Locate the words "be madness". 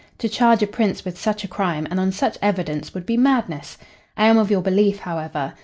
3.05-3.77